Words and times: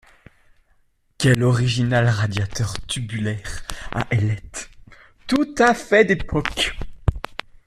Quel 1.19 1.43
original 1.43 2.07
radiateur 2.09 2.73
tubulaire 2.87 3.61
à 3.91 4.07
ailettes, 4.09 4.71
tout 5.27 5.53
à 5.59 5.75
fait 5.75 6.05
d'époque! 6.05 6.75